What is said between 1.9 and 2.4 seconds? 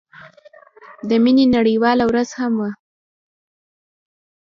ورځ